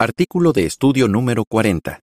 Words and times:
Artículo 0.00 0.52
de 0.52 0.64
estudio 0.64 1.08
número 1.08 1.44
40. 1.44 1.98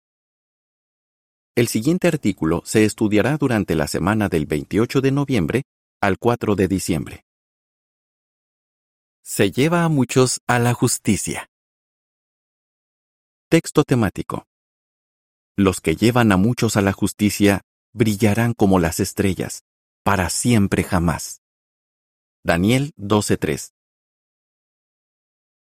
El 1.56 1.70
siguiente 1.70 2.10
artículo 2.10 2.62
se 2.66 2.84
estudiará 2.84 3.38
durante 3.38 3.74
la 3.74 3.88
semana 3.88 4.28
del 4.28 4.48
28 4.48 5.00
de 5.00 5.12
noviembre 5.12 5.64
al 6.02 6.18
4 6.20 6.58
de 6.58 6.68
diciembre. 6.68 7.24
Se 9.24 9.50
lleva 9.50 9.86
a 9.86 9.88
muchos 9.88 10.42
a 10.46 10.60
la 10.60 10.74
justicia. 10.74 11.48
Texto 13.50 13.86
temático. 13.86 14.44
Los 15.56 15.80
que 15.80 15.96
llevan 15.96 16.34
a 16.34 16.36
muchos 16.36 16.76
a 16.76 16.82
la 16.82 16.92
justicia 16.92 17.62
brillarán 17.94 18.56
como 18.56 18.80
las 18.80 19.00
estrellas, 19.00 19.64
para 20.04 20.30
siempre 20.30 20.84
jamás. 20.84 21.40
Daniel 22.44 22.92
12.3. 22.98 23.72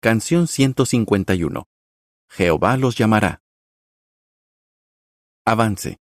Canción 0.00 0.46
151. 0.46 1.64
Jehová 2.34 2.78
los 2.78 2.96
llamará. 2.96 3.42
Avance. 5.44 5.98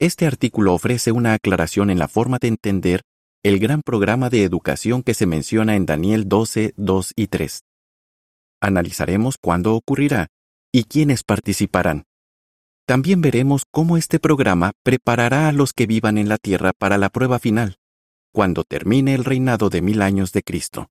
Este 0.00 0.26
artículo 0.26 0.74
ofrece 0.74 1.12
una 1.12 1.34
aclaración 1.34 1.90
en 1.90 2.00
la 2.00 2.08
forma 2.08 2.38
de 2.40 2.48
entender 2.48 3.02
el 3.44 3.60
gran 3.60 3.82
programa 3.82 4.28
de 4.28 4.42
educación 4.42 5.04
que 5.04 5.14
se 5.14 5.26
menciona 5.26 5.76
en 5.76 5.86
Daniel 5.86 6.28
12, 6.28 6.74
2 6.76 7.12
y 7.14 7.28
3. 7.28 7.62
Analizaremos 8.60 9.38
cuándo 9.38 9.76
ocurrirá 9.76 10.26
y 10.72 10.82
quiénes 10.82 11.22
participarán. 11.22 12.06
También 12.84 13.20
veremos 13.20 13.62
cómo 13.70 13.96
este 13.96 14.18
programa 14.18 14.72
preparará 14.82 15.48
a 15.48 15.52
los 15.52 15.72
que 15.72 15.86
vivan 15.86 16.18
en 16.18 16.28
la 16.28 16.38
tierra 16.38 16.72
para 16.76 16.98
la 16.98 17.08
prueba 17.08 17.38
final, 17.38 17.76
cuando 18.32 18.64
termine 18.64 19.14
el 19.14 19.24
reinado 19.24 19.70
de 19.70 19.80
mil 19.80 20.02
años 20.02 20.32
de 20.32 20.42
Cristo. 20.42 20.88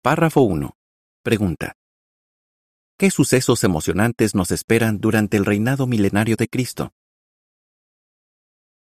Párrafo 0.00 0.40
1. 0.40 0.75
Pregunta. 1.26 1.72
¿Qué 2.96 3.10
sucesos 3.10 3.64
emocionantes 3.64 4.36
nos 4.36 4.52
esperan 4.52 5.00
durante 5.00 5.36
el 5.36 5.44
reinado 5.44 5.88
milenario 5.88 6.36
de 6.36 6.46
Cristo? 6.46 6.92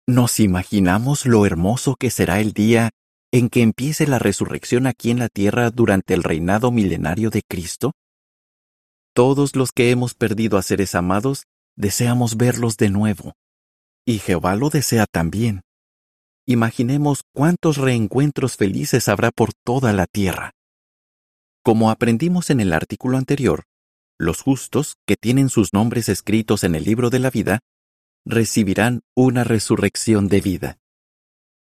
¿Nos 0.06 0.42
imaginamos 0.42 1.26
lo 1.26 1.46
hermoso 1.46 1.96
que 1.96 2.09
será 2.09 2.42
el 2.42 2.52
día 2.52 2.90
en 3.32 3.48
que 3.48 3.62
empiece 3.62 4.06
la 4.06 4.20
resurrección 4.20 4.86
aquí 4.86 5.12
en 5.12 5.20
la 5.20 5.30
tierra 5.30 5.72
durante 5.72 6.14
el 6.14 6.24
reinado 6.24 6.72
milenario 6.72 7.30
de 7.30 7.42
Cristo? 7.42 7.94
Todos 9.14 9.56
los 9.56 9.72
que 9.72 9.92
hemos 9.92 10.14
perdido 10.14 10.58
a 10.58 10.62
seres 10.62 10.94
amados 10.94 11.46
deseamos 11.78 12.36
verlos 12.36 12.76
de 12.76 12.90
nuevo. 12.90 13.31
Y 14.06 14.20
Jehová 14.20 14.58
lo 14.58 14.70
desea 14.70 15.06
también. 15.09 15.62
Imaginemos 16.46 17.22
cuántos 17.34 17.78
reencuentros 17.78 18.58
felices 18.58 19.08
habrá 19.08 19.31
por 19.31 19.54
toda 19.54 19.94
la 19.94 20.06
tierra. 20.06 20.55
Como 21.66 21.90
aprendimos 21.90 22.52
en 22.52 22.60
el 22.60 22.74
artículo 22.74 23.18
anterior, 23.18 23.64
los 24.20 24.44
justos, 24.44 24.98
que 25.08 25.16
tienen 25.16 25.50
sus 25.50 25.74
nombres 25.74 26.10
escritos 26.10 26.64
en 26.64 26.76
el 26.76 26.84
libro 26.84 27.10
de 27.10 27.18
la 27.18 27.32
vida, 27.32 27.62
recibirán 28.24 29.02
una 29.16 29.44
resurrección 29.44 30.28
de 30.28 30.42
vida. 30.42 30.78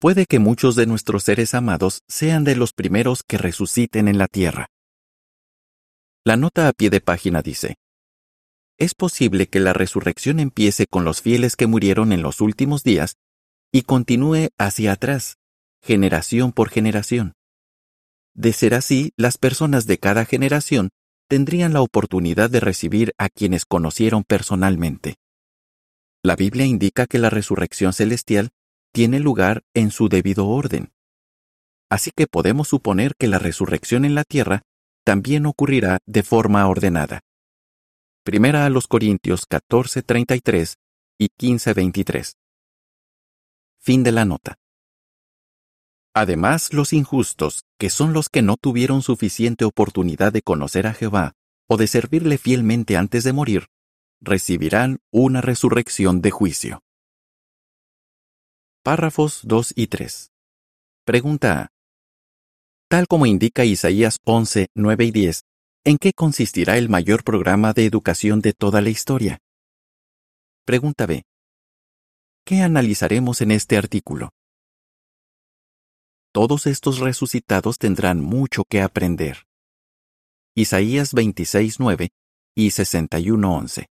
Puede 0.00 0.24
que 0.24 0.38
muchos 0.38 0.76
de 0.76 0.86
nuestros 0.86 1.24
seres 1.24 1.52
amados 1.52 2.00
sean 2.08 2.42
de 2.42 2.56
los 2.56 2.72
primeros 2.72 3.22
que 3.22 3.36
resuciten 3.36 4.08
en 4.08 4.16
la 4.16 4.28
tierra. 4.28 4.68
La 6.24 6.38
nota 6.38 6.68
a 6.68 6.72
pie 6.72 6.88
de 6.88 7.02
página 7.02 7.42
dice, 7.42 7.76
Es 8.78 8.94
posible 8.94 9.48
que 9.48 9.60
la 9.60 9.74
resurrección 9.74 10.40
empiece 10.40 10.86
con 10.86 11.04
los 11.04 11.20
fieles 11.20 11.54
que 11.54 11.66
murieron 11.66 12.12
en 12.12 12.22
los 12.22 12.40
últimos 12.40 12.82
días 12.82 13.16
y 13.70 13.82
continúe 13.82 14.48
hacia 14.56 14.92
atrás, 14.92 15.36
generación 15.82 16.52
por 16.52 16.70
generación. 16.70 17.34
De 18.34 18.52
ser 18.52 18.74
así, 18.74 19.12
las 19.16 19.38
personas 19.38 19.86
de 19.86 19.98
cada 19.98 20.24
generación 20.24 20.90
tendrían 21.28 21.72
la 21.72 21.82
oportunidad 21.82 22.50
de 22.50 22.60
recibir 22.60 23.14
a 23.18 23.28
quienes 23.28 23.64
conocieron 23.64 24.24
personalmente. 24.24 25.16
La 26.22 26.36
Biblia 26.36 26.66
indica 26.66 27.06
que 27.06 27.18
la 27.18 27.30
resurrección 27.30 27.92
celestial 27.92 28.50
tiene 28.92 29.18
lugar 29.18 29.64
en 29.74 29.90
su 29.90 30.08
debido 30.08 30.46
orden. 30.48 30.92
Así 31.90 32.10
que 32.14 32.26
podemos 32.26 32.68
suponer 32.68 33.14
que 33.18 33.28
la 33.28 33.38
resurrección 33.38 34.04
en 34.04 34.14
la 34.14 34.24
tierra 34.24 34.62
también 35.04 35.46
ocurrirá 35.46 35.98
de 36.06 36.22
forma 36.22 36.66
ordenada. 36.68 37.20
Primera 38.24 38.64
a 38.64 38.70
los 38.70 38.86
Corintios 38.86 39.46
14:33 39.48 40.76
y 41.18 41.28
15:23. 41.36 42.36
Fin 43.78 44.04
de 44.04 44.12
la 44.12 44.24
nota. 44.24 44.61
Además, 46.14 46.74
los 46.74 46.92
injustos, 46.92 47.64
que 47.78 47.88
son 47.88 48.12
los 48.12 48.28
que 48.28 48.42
no 48.42 48.56
tuvieron 48.56 49.02
suficiente 49.02 49.64
oportunidad 49.64 50.32
de 50.32 50.42
conocer 50.42 50.86
a 50.86 50.92
Jehová 50.92 51.32
o 51.68 51.78
de 51.78 51.86
servirle 51.86 52.36
fielmente 52.36 52.96
antes 52.98 53.24
de 53.24 53.32
morir, 53.32 53.68
recibirán 54.20 54.98
una 55.10 55.40
resurrección 55.40 56.20
de 56.20 56.30
juicio. 56.30 56.82
Párrafos 58.82 59.40
2 59.44 59.72
y 59.74 59.86
3. 59.86 60.30
Pregunta 61.04 61.60
A. 61.60 61.68
Tal 62.88 63.06
como 63.06 63.24
indica 63.24 63.64
Isaías 63.64 64.18
11, 64.24 64.68
9 64.74 65.04
y 65.06 65.10
10, 65.12 65.44
¿en 65.84 65.96
qué 65.96 66.12
consistirá 66.12 66.76
el 66.76 66.90
mayor 66.90 67.24
programa 67.24 67.72
de 67.72 67.86
educación 67.86 68.40
de 68.40 68.52
toda 68.52 68.82
la 68.82 68.90
historia? 68.90 69.38
Pregunta 70.66 71.06
B. 71.06 71.22
¿Qué 72.44 72.60
analizaremos 72.60 73.40
en 73.40 73.52
este 73.52 73.78
artículo? 73.78 74.30
Todos 76.32 76.66
estos 76.66 76.98
resucitados 76.98 77.78
tendrán 77.78 78.20
mucho 78.20 78.64
que 78.64 78.80
aprender. 78.80 79.46
Isaías 80.54 81.14
26.9 81.14 82.10
y 82.54 82.68
61.11. 82.68 83.86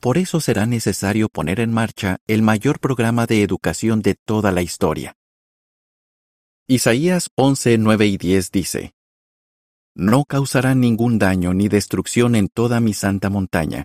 Por 0.00 0.18
eso 0.18 0.40
será 0.40 0.66
necesario 0.66 1.28
poner 1.28 1.60
en 1.60 1.72
marcha 1.72 2.18
el 2.26 2.42
mayor 2.42 2.80
programa 2.80 3.26
de 3.26 3.42
educación 3.42 4.02
de 4.02 4.14
toda 4.14 4.52
la 4.52 4.62
historia. 4.62 5.14
Isaías 6.68 7.30
11, 7.34 7.78
9 7.78 8.06
y 8.06 8.16
10 8.16 8.50
dice, 8.50 8.94
No 9.94 10.24
causará 10.24 10.74
ningún 10.74 11.18
daño 11.18 11.54
ni 11.54 11.68
destrucción 11.68 12.34
en 12.34 12.48
toda 12.48 12.80
mi 12.80 12.92
santa 12.92 13.30
montaña, 13.30 13.84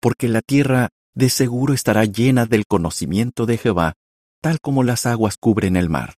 porque 0.00 0.28
la 0.28 0.40
tierra 0.40 0.90
de 1.14 1.30
seguro 1.30 1.74
estará 1.74 2.04
llena 2.04 2.46
del 2.46 2.66
conocimiento 2.66 3.46
de 3.46 3.58
Jehová, 3.58 3.94
tal 4.40 4.60
como 4.60 4.82
las 4.82 5.06
aguas 5.06 5.36
cubren 5.36 5.76
el 5.76 5.88
mar. 5.88 6.14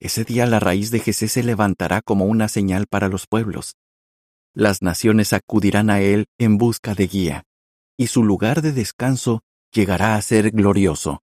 Ese 0.00 0.24
día 0.24 0.46
la 0.46 0.60
raíz 0.60 0.90
de 0.90 1.00
Jesé 1.00 1.28
se 1.28 1.42
levantará 1.42 2.00
como 2.00 2.24
una 2.24 2.48
señal 2.48 2.86
para 2.86 3.08
los 3.08 3.26
pueblos. 3.26 3.76
Las 4.54 4.80
naciones 4.80 5.34
acudirán 5.34 5.90
a 5.90 6.00
él 6.00 6.26
en 6.38 6.56
busca 6.56 6.94
de 6.94 7.06
guía, 7.06 7.44
y 7.98 8.06
su 8.06 8.24
lugar 8.24 8.62
de 8.62 8.72
descanso 8.72 9.42
llegará 9.72 10.16
a 10.16 10.22
ser 10.22 10.50
glorioso. 10.52 11.22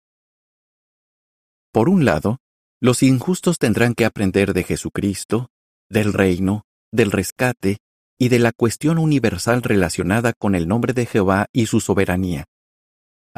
Por 1.73 1.89
un 1.89 2.05
lado, 2.05 2.39
los 2.79 3.03
injustos 3.03 3.59
tendrán 3.59 3.95
que 3.95 4.05
aprender 4.05 4.53
de 4.53 4.65
Jesucristo, 4.65 5.49
del 5.89 6.13
reino, 6.13 6.67
del 6.93 7.11
rescate 7.11 7.79
y 8.19 8.29
de 8.29 8.39
la 8.39 8.53
cuestión 8.53 8.99
universal 8.99 9.63
relacionada 9.63 10.35
con 10.35 10.55
el 10.55 10.69
nombre 10.69 10.93
de 10.93 11.07
Jehová 11.07 11.47
y 11.53 11.67
su 11.67 11.81
soberanía. 11.81 12.45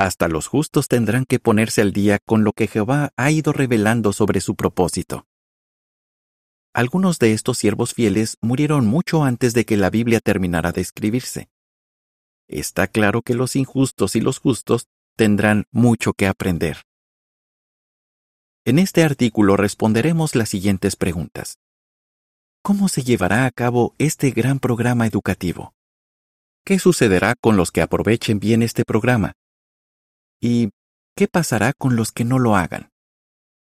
Hasta 0.00 0.28
los 0.28 0.46
justos 0.46 0.88
tendrán 0.88 1.26
que 1.26 1.38
ponerse 1.38 1.82
al 1.82 1.92
día 1.92 2.20
con 2.24 2.42
lo 2.42 2.54
que 2.54 2.68
Jehová 2.68 3.12
ha 3.18 3.30
ido 3.30 3.52
revelando 3.52 4.14
sobre 4.14 4.40
su 4.40 4.54
propósito. 4.56 5.26
Algunos 6.72 7.18
de 7.18 7.34
estos 7.34 7.58
siervos 7.58 7.92
fieles 7.92 8.38
murieron 8.40 8.86
mucho 8.86 9.24
antes 9.24 9.52
de 9.52 9.66
que 9.66 9.76
la 9.76 9.90
Biblia 9.90 10.20
terminara 10.20 10.72
de 10.72 10.80
escribirse. 10.80 11.50
Está 12.48 12.86
claro 12.86 13.20
que 13.20 13.34
los 13.34 13.56
injustos 13.56 14.16
y 14.16 14.22
los 14.22 14.38
justos 14.38 14.88
tendrán 15.16 15.64
mucho 15.70 16.14
que 16.14 16.28
aprender. 16.28 16.78
En 18.64 18.78
este 18.78 19.04
artículo 19.04 19.58
responderemos 19.58 20.34
las 20.34 20.48
siguientes 20.48 20.96
preguntas. 20.96 21.58
¿Cómo 22.62 22.88
se 22.88 23.02
llevará 23.02 23.44
a 23.44 23.50
cabo 23.50 23.94
este 23.98 24.30
gran 24.30 24.60
programa 24.60 25.06
educativo? 25.06 25.74
¿Qué 26.64 26.78
sucederá 26.78 27.34
con 27.38 27.58
los 27.58 27.70
que 27.70 27.82
aprovechen 27.82 28.40
bien 28.40 28.62
este 28.62 28.86
programa? 28.86 29.34
¿Y 30.42 30.70
qué 31.16 31.28
pasará 31.28 31.74
con 31.74 31.96
los 31.96 32.12
que 32.12 32.24
no 32.24 32.38
lo 32.38 32.56
hagan? 32.56 32.90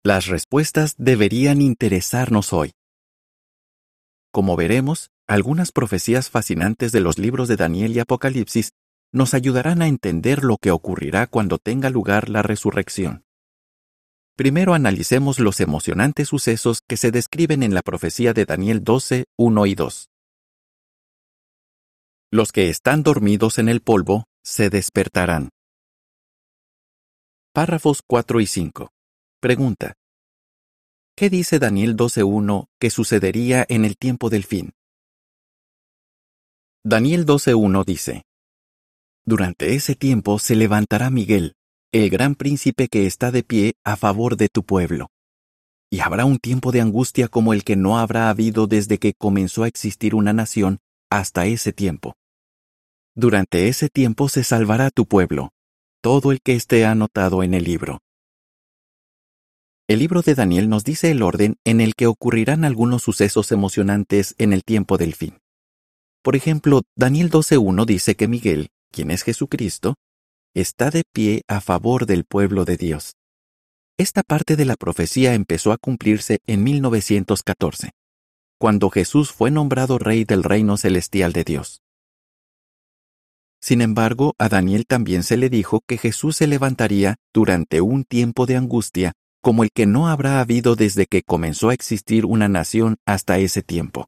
Las 0.03 0.27
respuestas 0.27 0.97
deberían 0.99 1.63
interesarnos 1.63 2.53
hoy. 2.53 2.73
Como 4.33 4.57
veremos, 4.57 5.11
algunas 5.29 5.71
profecías 5.71 6.29
fascinantes 6.29 6.91
de 6.91 7.01
los 7.01 7.19
libros 7.19 7.47
de 7.49 7.57
Daniel 7.57 7.93
y 7.93 8.01
Apocalipsis 8.01 8.73
nos 9.13 9.33
ayudarán 9.33 9.81
a 9.81 9.87
entender 9.87 10.43
lo 10.43 10.59
que 10.59 10.73
ocurrirá 10.73 11.29
cuando 11.29 11.59
tenga 11.59 11.89
lugar 11.89 12.29
la 12.29 12.43
resurrección. 12.43 13.25
Primero 14.37 14.75
analicemos 14.75 15.39
los 15.39 15.61
emocionantes 15.61 16.29
sucesos 16.29 16.81
que 16.87 16.97
se 16.97 17.13
describen 17.13 17.63
en 17.63 17.75
la 17.75 17.83
profecía 17.83 18.35
de 18.35 18.45
Daniel 18.45 18.83
12, 18.83 19.25
1 19.39 19.67
y 19.67 19.75
2. 19.75 20.11
Los 22.33 22.53
que 22.53 22.69
están 22.69 23.05
dormidos 23.05 23.59
en 23.59 23.69
el 23.69 23.81
polvo 23.81 24.25
se 24.43 24.69
despertarán. 24.69 25.49
Párrafos 27.57 28.03
4 28.07 28.43
y 28.43 28.47
5. 28.47 28.91
Pregunta. 29.41 29.95
¿Qué 31.17 31.31
dice 31.31 31.59
Daniel 31.59 31.97
12.1 31.97 32.67
que 32.79 32.91
sucedería 32.91 33.65
en 33.71 33.87
el 33.87 33.97
tiempo 33.97 34.29
del 34.29 34.45
fin? 34.45 34.75
Daniel 36.85 37.25
12.1 37.25 37.83
dice, 37.87 38.25
Durante 39.25 39.75
ese 39.75 39.95
tiempo 39.95 40.39
se 40.39 40.55
levantará 40.55 41.09
Miguel, 41.09 41.55
el 41.93 42.11
gran 42.11 42.35
príncipe 42.35 42.89
que 42.89 43.07
está 43.07 43.31
de 43.31 43.43
pie 43.43 43.73
a 43.85 43.97
favor 43.97 44.37
de 44.37 44.51
tu 44.51 44.63
pueblo. 44.63 45.09
Y 45.91 46.01
habrá 46.01 46.27
un 46.27 46.37
tiempo 46.37 46.73
de 46.73 46.83
angustia 46.83 47.27
como 47.27 47.55
el 47.55 47.65
que 47.65 47.75
no 47.75 47.99
habrá 47.99 48.29
habido 48.29 48.67
desde 48.67 48.99
que 48.99 49.15
comenzó 49.15 49.63
a 49.63 49.69
existir 49.69 50.15
una 50.15 50.35
nación 50.35 50.81
hasta 51.11 51.47
ese 51.47 51.73
tiempo. 51.73 52.17
Durante 53.15 53.69
ese 53.69 53.89
tiempo 53.89 54.29
se 54.29 54.45
salvará 54.45 54.91
tu 54.91 55.07
pueblo, 55.07 55.53
todo 56.01 56.33
el 56.33 56.41
que 56.41 56.55
esté 56.55 56.85
anotado 56.85 57.43
en 57.43 57.55
el 57.55 57.65
libro. 57.65 58.01
El 59.89 60.01
libro 60.01 60.23
de 60.23 60.35
Daniel 60.35 60.69
nos 60.69 60.83
dice 60.83 61.11
el 61.13 61.23
orden 61.23 61.57
en 61.65 61.81
el 61.81 61.95
que 61.95 62.07
ocurrirán 62.07 62.65
algunos 62.65 63.03
sucesos 63.03 63.53
emocionantes 63.53 64.35
en 64.39 64.53
el 64.53 64.65
tiempo 64.65 64.99
del 64.99 65.15
fin. 65.15 65.39
Por 66.23 66.35
ejemplo, 66.35 66.83
Daniel 66.97 67.31
12.1 67.31 67.85
dice 67.85 68.17
que 68.17 68.27
Miguel, 68.27 68.71
quien 68.91 69.13
es 69.13 69.23
Jesucristo, 69.23 69.95
está 70.55 70.91
de 70.91 71.05
pie 71.13 71.43
a 71.47 71.61
favor 71.61 72.07
del 72.07 72.25
pueblo 72.25 72.65
de 72.65 72.77
Dios. 72.77 73.15
Esta 73.97 74.23
parte 74.23 74.57
de 74.57 74.65
la 74.65 74.75
profecía 74.75 75.35
empezó 75.35 75.71
a 75.71 75.79
cumplirse 75.79 76.41
en 76.47 76.65
1914, 76.65 77.93
cuando 78.59 78.91
Jesús 78.91 79.33
fue 79.33 79.51
nombrado 79.51 79.99
Rey 79.99 80.25
del 80.25 80.43
reino 80.43 80.77
celestial 80.77 81.33
de 81.33 81.45
Dios. 81.45 81.81
Sin 83.67 83.81
embargo, 83.81 84.37
a 84.39 84.49
Daniel 84.49 84.87
también 84.87 85.25
se 85.25 85.37
le 85.37 85.51
dijo 85.51 85.81
que 85.89 85.99
Jesús 85.99 86.37
se 86.37 86.47
levantaría 86.47 87.17
durante 87.35 87.81
un 87.81 88.05
tiempo 88.05 88.47
de 88.47 88.55
angustia 88.55 89.15
como 89.43 89.65
el 89.65 89.73
que 89.75 89.87
no 89.87 90.07
habrá 90.07 90.39
habido 90.39 90.77
desde 90.77 91.07
que 91.07 91.25
comenzó 91.25 91.71
a 91.71 91.75
existir 91.75 92.27
una 92.27 92.47
nación 92.47 92.99
hasta 93.07 93.41
ese 93.41 93.65
tiempo. 93.65 94.07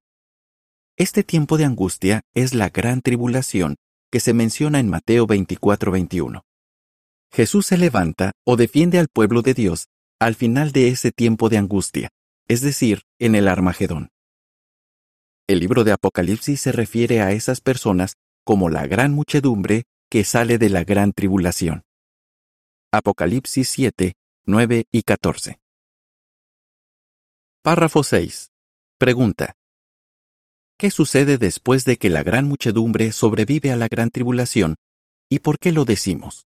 Este 0.96 1.24
tiempo 1.24 1.58
de 1.58 1.64
angustia 1.64 2.20
es 2.34 2.54
la 2.54 2.68
gran 2.68 3.00
tribulación 3.02 3.74
que 4.12 4.20
se 4.20 4.32
menciona 4.32 4.78
en 4.78 4.88
Mateo 4.88 5.26
24-21. 5.26 6.42
Jesús 7.32 7.66
se 7.66 7.78
levanta 7.78 8.30
o 8.46 8.54
defiende 8.54 9.00
al 9.00 9.08
pueblo 9.08 9.42
de 9.42 9.54
Dios 9.54 9.88
al 10.20 10.36
final 10.36 10.70
de 10.70 10.86
ese 10.86 11.10
tiempo 11.10 11.48
de 11.48 11.58
angustia, 11.58 12.10
es 12.46 12.60
decir, 12.60 13.02
en 13.18 13.34
el 13.34 13.48
Armagedón. 13.48 14.10
El 15.48 15.58
libro 15.58 15.82
de 15.82 15.90
Apocalipsis 15.90 16.60
se 16.60 16.70
refiere 16.70 17.22
a 17.22 17.32
esas 17.32 17.60
personas 17.60 18.14
como 18.48 18.70
la 18.70 18.86
gran 18.86 19.12
muchedumbre 19.12 19.84
que 20.08 20.24
sale 20.24 20.56
de 20.56 20.70
la 20.70 20.82
gran 20.82 21.12
tribulación. 21.12 21.82
Apocalipsis 22.90 23.68
7, 23.68 24.14
9 24.46 24.86
y 24.90 25.02
14. 25.02 25.60
Párrafo 27.60 28.02
6. 28.02 28.50
Pregunta. 28.96 29.54
¿Qué 30.78 30.90
sucede 30.90 31.36
después 31.36 31.84
de 31.84 31.98
que 31.98 32.08
la 32.08 32.22
gran 32.22 32.46
muchedumbre 32.46 33.12
sobrevive 33.12 33.70
a 33.70 33.76
la 33.76 33.86
gran 33.86 34.08
tribulación 34.08 34.76
y 35.28 35.40
por 35.40 35.58
qué 35.58 35.70
lo 35.70 35.84
decimos? 35.84 36.46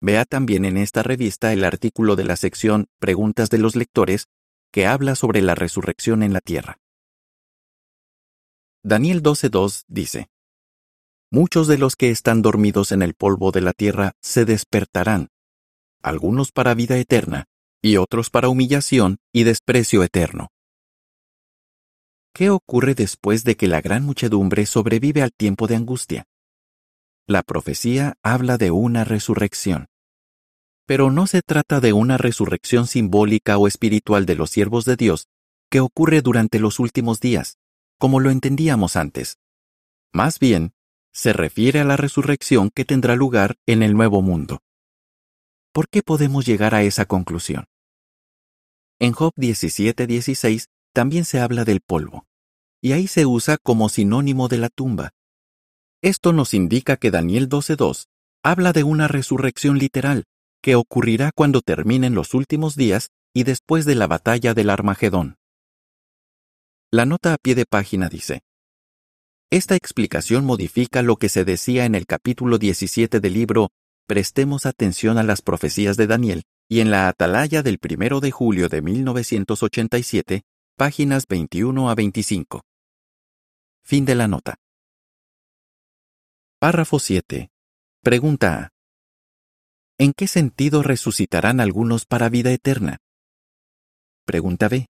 Vea 0.00 0.24
también 0.24 0.64
en 0.64 0.78
esta 0.78 1.02
revista 1.02 1.52
el 1.52 1.64
artículo 1.64 2.16
de 2.16 2.24
la 2.24 2.36
sección 2.36 2.86
Preguntas 2.98 3.50
de 3.50 3.58
los 3.58 3.76
lectores 3.76 4.28
que 4.72 4.86
habla 4.86 5.14
sobre 5.14 5.42
la 5.42 5.54
resurrección 5.54 6.22
en 6.22 6.32
la 6.32 6.40
tierra. 6.40 6.78
Daniel 8.82 9.22
12.2 9.22 9.84
dice, 9.86 10.30
Muchos 11.32 11.68
de 11.68 11.78
los 11.78 11.94
que 11.94 12.10
están 12.10 12.42
dormidos 12.42 12.90
en 12.90 13.02
el 13.02 13.14
polvo 13.14 13.52
de 13.52 13.60
la 13.60 13.72
tierra 13.72 14.12
se 14.20 14.44
despertarán, 14.44 15.28
algunos 16.02 16.50
para 16.50 16.74
vida 16.74 16.96
eterna 16.98 17.44
y 17.80 17.98
otros 17.98 18.30
para 18.30 18.48
humillación 18.48 19.18
y 19.32 19.44
desprecio 19.44 20.02
eterno. 20.02 20.48
¿Qué 22.34 22.50
ocurre 22.50 22.94
después 22.94 23.44
de 23.44 23.56
que 23.56 23.68
la 23.68 23.80
gran 23.80 24.04
muchedumbre 24.04 24.66
sobrevive 24.66 25.22
al 25.22 25.32
tiempo 25.32 25.68
de 25.68 25.76
angustia? 25.76 26.26
La 27.28 27.42
profecía 27.44 28.14
habla 28.22 28.58
de 28.58 28.72
una 28.72 29.04
resurrección. 29.04 29.86
Pero 30.86 31.12
no 31.12 31.28
se 31.28 31.42
trata 31.42 31.78
de 31.78 31.92
una 31.92 32.18
resurrección 32.18 32.88
simbólica 32.88 33.56
o 33.56 33.68
espiritual 33.68 34.26
de 34.26 34.34
los 34.34 34.50
siervos 34.50 34.84
de 34.84 34.96
Dios 34.96 35.28
que 35.70 35.78
ocurre 35.78 36.22
durante 36.22 36.58
los 36.58 36.80
últimos 36.80 37.20
días, 37.20 37.56
como 37.98 38.18
lo 38.18 38.30
entendíamos 38.30 38.96
antes. 38.96 39.38
Más 40.12 40.40
bien, 40.40 40.72
se 41.12 41.32
refiere 41.32 41.80
a 41.80 41.84
la 41.84 41.96
resurrección 41.96 42.70
que 42.70 42.84
tendrá 42.84 43.16
lugar 43.16 43.56
en 43.66 43.82
el 43.82 43.94
nuevo 43.94 44.22
mundo. 44.22 44.60
¿Por 45.72 45.88
qué 45.88 46.02
podemos 46.02 46.46
llegar 46.46 46.74
a 46.74 46.82
esa 46.82 47.04
conclusión? 47.04 47.66
En 48.98 49.12
Job 49.12 49.32
17:16 49.36 50.66
también 50.92 51.24
se 51.24 51.40
habla 51.40 51.64
del 51.64 51.80
polvo, 51.80 52.26
y 52.82 52.92
ahí 52.92 53.06
se 53.06 53.26
usa 53.26 53.56
como 53.62 53.88
sinónimo 53.88 54.48
de 54.48 54.58
la 54.58 54.68
tumba. 54.68 55.12
Esto 56.02 56.32
nos 56.32 56.54
indica 56.54 56.96
que 56.96 57.10
Daniel 57.10 57.48
12.2 57.48 58.06
habla 58.42 58.72
de 58.72 58.84
una 58.84 59.06
resurrección 59.06 59.78
literal 59.78 60.24
que 60.62 60.74
ocurrirá 60.74 61.30
cuando 61.34 61.60
terminen 61.60 62.14
los 62.14 62.34
últimos 62.34 62.76
días 62.76 63.10
y 63.32 63.44
después 63.44 63.84
de 63.84 63.94
la 63.94 64.06
batalla 64.06 64.54
del 64.54 64.70
Armagedón. 64.70 65.36
La 66.90 67.06
nota 67.06 67.34
a 67.34 67.38
pie 67.38 67.54
de 67.54 67.66
página 67.66 68.08
dice, 68.08 68.42
Esta 69.52 69.74
explicación 69.74 70.44
modifica 70.44 71.02
lo 71.02 71.16
que 71.16 71.28
se 71.28 71.44
decía 71.44 71.84
en 71.84 71.96
el 71.96 72.06
capítulo 72.06 72.56
17 72.56 73.18
del 73.18 73.32
libro 73.34 73.70
Prestemos 74.06 74.64
atención 74.64 75.18
a 75.18 75.24
las 75.24 75.42
profecías 75.42 75.96
de 75.96 76.06
Daniel 76.06 76.44
y 76.68 76.78
en 76.78 76.92
la 76.92 77.08
atalaya 77.08 77.64
del 77.64 77.78
primero 77.78 78.20
de 78.20 78.30
julio 78.30 78.68
de 78.68 78.80
1987 78.80 80.42
páginas 80.76 81.26
21 81.28 81.90
a 81.90 81.94
25. 81.96 82.62
Fin 83.82 84.04
de 84.04 84.14
la 84.14 84.28
nota. 84.28 84.54
Párrafo 86.60 87.00
7. 87.00 87.50
Pregunta 88.02 88.54
A. 88.54 88.68
¿En 89.98 90.12
qué 90.12 90.28
sentido 90.28 90.84
resucitarán 90.84 91.58
algunos 91.58 92.06
para 92.06 92.28
vida 92.28 92.52
eterna? 92.52 92.98
Pregunta 94.24 94.68
B. 94.68 94.86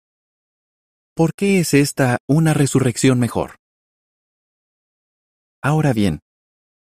¿Por 1.15 1.36
qué 1.36 1.59
es 1.59 1.75
esta 1.75 2.18
una 2.27 2.56
resurrección 2.56 3.19
mejor? 3.19 3.57
Ahora 5.62 5.94
bien, 5.94 6.19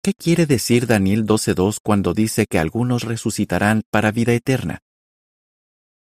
¿qué 0.02 0.14
quiere 0.14 0.46
decir 0.46 0.86
Daniel 0.86 1.26
12.2 1.26 1.78
cuando 1.82 2.14
dice 2.14 2.46
que 2.46 2.58
algunos 2.58 3.04
resucitarán 3.04 3.82
para 3.90 4.12
vida 4.12 4.32
eterna? 4.32 4.80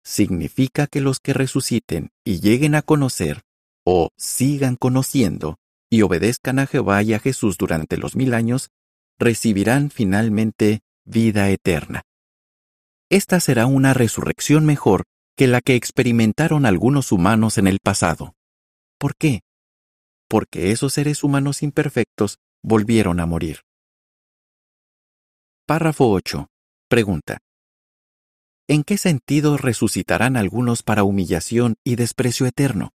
significa 0.06 0.86
que 0.86 1.00
los 1.00 1.18
que 1.18 1.32
resuciten 1.32 2.10
y 2.24 2.38
lleguen 2.38 2.76
a 2.76 2.82
conocer, 2.82 3.42
o 3.84 4.10
sigan 4.16 4.76
conociendo, 4.76 5.56
y 5.90 6.02
obedezcan 6.02 6.60
a 6.60 6.66
Jehová 6.66 7.02
y 7.02 7.12
a 7.12 7.18
Jesús 7.18 7.58
durante 7.58 7.96
los 7.96 8.14
mil 8.14 8.32
años, 8.32 8.70
recibirán 9.18 9.90
finalmente 9.90 10.80
vida 11.04 11.50
eterna. 11.50 12.02
Esta 13.10 13.40
será 13.40 13.66
una 13.66 13.94
resurrección 13.94 14.64
mejor 14.64 15.02
que 15.36 15.48
la 15.48 15.60
que 15.60 15.74
experimentaron 15.74 16.66
algunos 16.66 17.10
humanos 17.10 17.58
en 17.58 17.66
el 17.66 17.80
pasado. 17.80 18.34
¿Por 18.98 19.16
qué? 19.16 19.40
Porque 20.28 20.70
esos 20.70 20.92
seres 20.92 21.24
humanos 21.24 21.64
imperfectos 21.64 22.38
volvieron 22.66 23.20
a 23.20 23.26
morir. 23.26 23.60
Párrafo 25.66 26.10
8. 26.10 26.48
Pregunta. 26.88 27.38
¿En 28.66 28.82
qué 28.82 28.98
sentido 28.98 29.56
resucitarán 29.56 30.36
algunos 30.36 30.82
para 30.82 31.04
humillación 31.04 31.76
y 31.84 31.94
desprecio 31.94 32.44
eterno? 32.44 32.90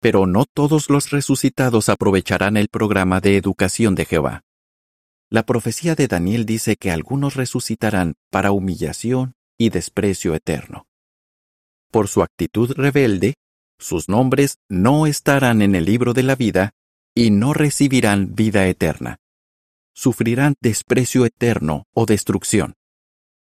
Pero 0.00 0.28
no 0.28 0.44
todos 0.44 0.88
los 0.88 1.10
resucitados 1.10 1.88
aprovecharán 1.88 2.56
el 2.56 2.68
programa 2.68 3.20
de 3.20 3.36
educación 3.36 3.96
de 3.96 4.04
Jehová. 4.04 4.42
La 5.28 5.44
profecía 5.44 5.96
de 5.96 6.06
Daniel 6.06 6.46
dice 6.46 6.76
que 6.76 6.92
algunos 6.92 7.34
resucitarán 7.34 8.14
para 8.30 8.52
humillación 8.52 9.34
y 9.58 9.70
desprecio 9.70 10.36
eterno. 10.36 10.86
Por 11.90 12.06
su 12.06 12.22
actitud 12.22 12.70
rebelde, 12.76 13.34
sus 13.80 14.08
nombres 14.08 14.58
no 14.68 15.06
estarán 15.08 15.60
en 15.60 15.74
el 15.74 15.86
libro 15.86 16.12
de 16.12 16.22
la 16.22 16.36
vida 16.36 16.72
y 17.14 17.30
no 17.30 17.54
recibirán 17.54 18.34
vida 18.34 18.66
eterna. 18.66 19.18
Sufrirán 19.94 20.54
desprecio 20.60 21.24
eterno 21.24 21.86
o 21.94 22.06
destrucción. 22.06 22.74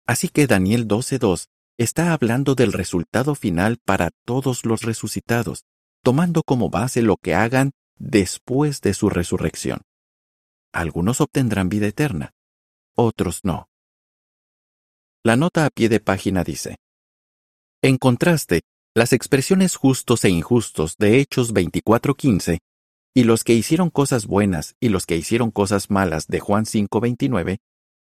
Así 0.07 0.29
que 0.29 0.47
Daniel 0.47 0.89
12.2 0.89 1.47
está 1.77 2.13
hablando 2.13 2.55
del 2.55 2.73
resultado 2.73 3.35
final 3.35 3.79
para 3.85 4.11
todos 4.25 4.65
los 4.65 4.83
resucitados, 4.83 5.65
tomando 6.03 6.43
como 6.43 6.71
base 6.71 7.03
lo 7.03 7.17
que 7.17 7.35
hagan 7.35 7.73
después 7.97 8.81
de 8.81 8.95
su 8.95 9.11
resurrección. 9.11 9.83
Algunos 10.73 11.21
obtendrán 11.21 11.69
vida 11.69 11.87
eterna, 11.87 12.33
otros 12.97 13.41
no. 13.45 13.69
La 15.23 15.37
nota 15.37 15.67
a 15.67 15.71
pie 15.71 15.91
de 15.91 16.01
página 16.01 16.45
dice, 16.45 16.77
En 17.83 17.99
contraste, 17.99 18.63
las 18.95 19.13
expresiones 19.13 19.77
justos 19.77 20.25
e 20.25 20.31
injustos 20.31 20.97
de 20.97 21.21
Hechos 21.21 21.53
24.15 21.53 22.59
y 23.15 23.25
los 23.25 23.45
que 23.45 23.55
hicieron 23.55 23.91
cosas 23.91 24.27
buenas 24.27 24.77
y 24.81 24.89
los 24.89 25.07
que 25.07 25.17
hicieron 25.17 25.51
cosas 25.51 25.91
malas 25.91 26.27
de 26.29 26.41
Juan 26.41 26.65
5.29 26.65 27.59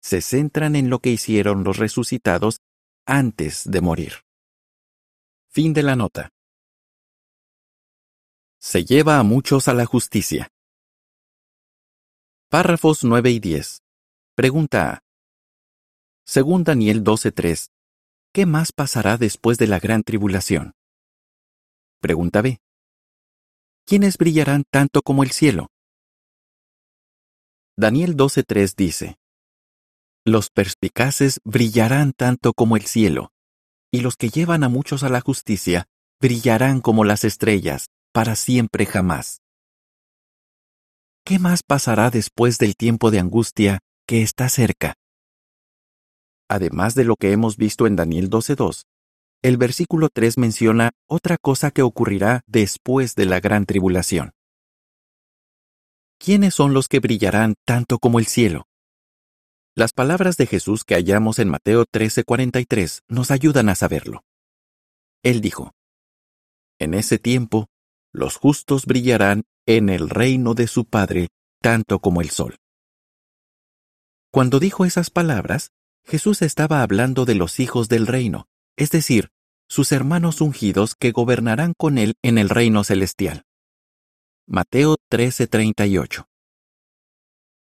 se 0.02 0.22
centran 0.22 0.76
en 0.76 0.90
lo 0.90 1.00
que 1.00 1.12
hicieron 1.12 1.64
los 1.64 1.78
resucitados 1.78 2.60
antes 3.06 3.70
de 3.70 3.82
morir. 3.82 4.14
Fin 5.50 5.74
de 5.74 5.84
la 5.84 5.96
nota. 5.96 6.30
Se 8.60 8.86
lleva 8.86 9.20
a 9.20 9.24
muchos 9.24 9.68
a 9.68 9.74
la 9.74 9.86
justicia. 9.86 10.50
Párrafos 12.50 13.04
9 13.04 13.32
y 13.32 13.40
10. 13.40 13.82
Pregunta 14.36 14.92
A. 14.92 15.00
Según 16.26 16.64
Daniel 16.64 17.04
12.3, 17.04 17.70
¿qué 18.34 18.46
más 18.46 18.72
pasará 18.72 19.18
después 19.18 19.58
de 19.58 19.68
la 19.68 19.80
gran 19.80 20.04
tribulación? 20.04 20.74
Pregunta 22.00 22.42
B. 22.42 22.60
¿Quiénes 23.92 24.18
brillarán 24.18 24.64
tanto 24.72 25.02
como 25.02 25.22
el 25.22 25.32
cielo? 25.32 25.68
Daniel 27.78 28.16
12.3 28.16 28.74
dice, 28.78 29.18
Los 30.26 30.50
perspicaces 30.50 31.42
brillarán 31.44 32.14
tanto 32.14 32.54
como 32.54 32.78
el 32.78 32.86
cielo, 32.86 33.34
y 33.92 34.00
los 34.00 34.16
que 34.16 34.30
llevan 34.30 34.64
a 34.64 34.70
muchos 34.70 35.04
a 35.04 35.10
la 35.10 35.20
justicia 35.20 35.88
brillarán 36.22 36.80
como 36.80 37.04
las 37.04 37.26
estrellas, 37.26 37.88
para 38.14 38.38
siempre 38.38 38.86
jamás. 38.86 39.42
¿Qué 41.26 41.38
más 41.38 41.62
pasará 41.62 42.10
después 42.12 42.60
del 42.60 42.78
tiempo 42.78 43.12
de 43.12 43.20
angustia 43.20 43.80
que 44.08 44.22
está 44.22 44.48
cerca? 44.48 44.94
Además 46.50 46.96
de 46.96 47.04
lo 47.04 47.18
que 47.18 47.34
hemos 47.34 47.58
visto 47.58 47.88
en 47.88 47.98
Daniel 47.98 48.30
12.2, 48.30 48.84
el 49.42 49.58
versículo 49.58 50.10
3 50.10 50.38
menciona 50.38 50.92
otra 51.08 51.38
cosa 51.38 51.72
que 51.72 51.82
ocurrirá 51.82 52.44
después 52.46 53.16
de 53.16 53.26
la 53.26 53.40
gran 53.40 53.66
tribulación. 53.66 54.34
¿Quiénes 56.20 56.54
son 56.54 56.74
los 56.74 56.88
que 56.88 57.00
brillarán 57.00 57.56
tanto 57.66 57.98
como 57.98 58.20
el 58.20 58.28
cielo? 58.28 58.68
Las 59.74 59.94
palabras 59.94 60.38
de 60.38 60.46
Jesús 60.46 60.84
que 60.84 60.94
hallamos 60.94 61.40
en 61.40 61.50
Mateo 61.50 61.86
13:43 61.86 63.02
nos 63.08 63.32
ayudan 63.32 63.70
a 63.70 63.76
saberlo. 63.76 64.24
Él 65.24 65.42
dijo, 65.42 65.72
En 66.78 66.94
ese 66.94 67.18
tiempo, 67.18 67.68
los 68.12 68.38
justos 68.38 68.86
brillarán 68.86 69.44
en 69.66 69.90
el 69.90 70.10
reino 70.10 70.54
de 70.54 70.68
su 70.68 70.86
Padre 70.86 71.30
tanto 71.62 72.00
como 72.00 72.22
el 72.22 72.30
sol. 72.30 72.58
Cuando 74.32 74.60
dijo 74.60 74.86
esas 74.86 75.10
palabras, 75.10 75.72
Jesús 76.04 76.42
estaba 76.42 76.82
hablando 76.82 77.26
de 77.26 77.36
los 77.36 77.60
hijos 77.60 77.88
del 77.88 78.08
reino, 78.08 78.48
es 78.78 78.92
decir, 78.92 79.30
sus 79.68 79.92
hermanos 79.92 80.42
ungidos 80.42 80.96
que 80.96 81.12
gobernarán 81.12 81.74
con 81.78 81.98
él 81.98 82.16
en 82.22 82.38
el 82.38 82.50
reino 82.50 82.84
celestial. 82.84 83.46
Mateo 84.48 84.98
13:38. 85.10 86.26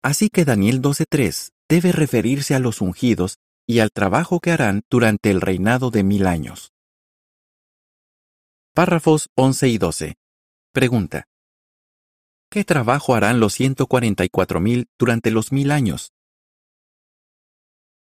Así 0.01 0.29
que 0.29 0.45
Daniel 0.45 0.81
12:3 0.81 1.51
debe 1.67 1.91
referirse 1.91 2.55
a 2.55 2.59
los 2.59 2.81
ungidos 2.81 3.39
y 3.67 3.79
al 3.79 3.91
trabajo 3.91 4.39
que 4.39 4.51
harán 4.51 4.83
durante 4.89 5.29
el 5.31 5.41
reinado 5.41 5.91
de 5.91 6.03
mil 6.03 6.27
años. 6.27 6.71
Párrafos 8.73 9.29
11 9.35 9.67
y 9.67 9.77
12. 9.77 10.15
Pregunta. 10.71 11.27
¿Qué 12.49 12.63
trabajo 12.63 13.15
harán 13.15 13.41
los 13.41 13.59
144.000 13.59 14.87
durante 14.97 15.31
los 15.31 15.51
mil 15.51 15.71
años? 15.71 16.13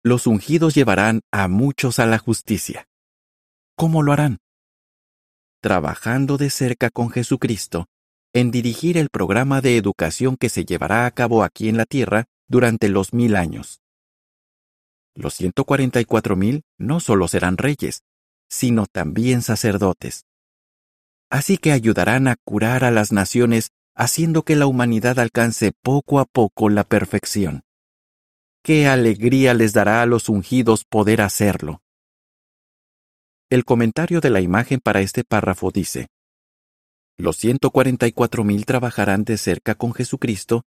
Los 0.07 0.29
ungidos 0.29 0.77
llevarán 0.77 1.23
a 1.33 1.49
muchos 1.49 1.99
a 1.99 2.07
la 2.07 2.19
justicia. 2.19 2.87
¿Cómo 3.75 4.05
lo 4.05 4.13
harán? 4.13 4.39
Trabajando 5.61 6.37
de 6.37 6.49
cerca 6.51 6.91
con 6.91 7.11
Jesucristo 7.11 7.87
en 8.33 8.53
dirigir 8.53 8.99
el 8.99 9.09
programa 9.11 9.61
de 9.61 9.77
educación 9.77 10.37
que 10.37 10.49
se 10.49 10.65
llevará 10.65 11.07
a 11.07 11.11
cabo 11.11 11.43
aquí 11.43 11.69
en 11.69 11.77
la 11.77 11.87
tierra 11.87 12.27
durante 12.47 12.89
los 12.89 13.13
mil 13.13 13.35
años. 13.35 13.81
Los 15.17 15.41
144.000 15.41 16.63
no 16.79 17.01
solo 17.01 17.27
serán 17.27 17.57
reyes, 17.57 18.03
sino 18.49 18.87
también 18.87 19.43
sacerdotes 19.43 20.25
así 21.31 21.59
que 21.59 21.73
ayudarán 21.73 22.29
a 22.29 22.37
curar 22.45 22.85
a 22.85 22.91
las 22.91 23.13
naciones 23.13 23.71
haciendo 23.95 24.43
que 24.43 24.57
la 24.57 24.67
humanidad 24.67 25.19
alcance 25.19 25.73
poco 25.83 26.21
a 26.21 26.25
poco 26.25 26.69
la 26.69 26.85
perfección. 26.85 27.63
Qué 28.67 28.89
alegría 28.89 29.55
les 29.55 29.73
dará 29.73 30.03
a 30.03 30.07
los 30.07 30.29
ungidos 30.29 30.85
poder 30.85 31.21
hacerlo. 31.21 31.83
El 33.49 33.65
comentario 33.65 34.21
de 34.21 34.29
la 34.29 34.41
imagen 34.41 34.81
para 34.83 35.03
este 35.03 35.23
párrafo 35.23 35.71
dice, 35.71 36.09
Los 37.17 37.39
144.000 37.45 38.65
trabajarán 38.65 39.23
de 39.23 39.39
cerca 39.39 39.77
con 39.77 39.95
Jesucristo 39.95 40.63